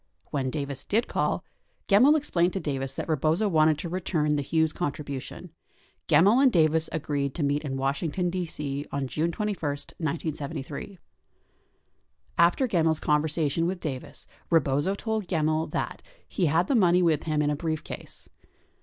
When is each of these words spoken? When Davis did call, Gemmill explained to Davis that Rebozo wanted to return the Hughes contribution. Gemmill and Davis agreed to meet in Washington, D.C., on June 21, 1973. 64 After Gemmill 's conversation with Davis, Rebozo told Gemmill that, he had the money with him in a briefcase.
When 0.31 0.49
Davis 0.49 0.83
did 0.83 1.07
call, 1.07 1.45
Gemmill 1.87 2.15
explained 2.17 2.53
to 2.53 2.59
Davis 2.59 2.95
that 2.95 3.07
Rebozo 3.07 3.47
wanted 3.47 3.77
to 3.77 3.87
return 3.87 4.35
the 4.35 4.41
Hughes 4.41 4.73
contribution. 4.73 5.51
Gemmill 6.07 6.41
and 6.41 6.51
Davis 6.51 6.89
agreed 6.91 7.35
to 7.35 7.43
meet 7.43 7.63
in 7.63 7.77
Washington, 7.77 8.31
D.C., 8.31 8.87
on 8.91 9.05
June 9.07 9.31
21, 9.31 9.59
1973. 9.61 10.81
64 10.81 10.99
After 12.39 12.67
Gemmill 12.67 12.95
's 12.95 12.99
conversation 12.99 13.67
with 13.67 13.79
Davis, 13.79 14.25
Rebozo 14.49 14.95
told 14.95 15.27
Gemmill 15.27 15.67
that, 15.69 16.01
he 16.27 16.47
had 16.47 16.65
the 16.65 16.73
money 16.73 17.03
with 17.03 17.25
him 17.25 17.43
in 17.43 17.51
a 17.51 17.55
briefcase. 17.55 18.27